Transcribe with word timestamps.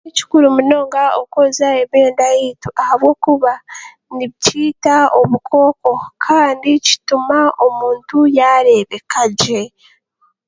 Ni 0.05 0.11
kikuru 0.17 0.45
munonga 0.55 1.03
okwooza 1.21 1.67
emyenda 1.81 2.25
y'eitu 2.35 2.69
ahabw'okuba 2.81 3.53
nibyita 4.15 4.95
obukooko 5.19 5.91
kandi 6.25 6.69
kituma 6.85 7.39
omuntu 7.65 8.17
yaarebeka 8.37 9.21
gye. 9.39 9.61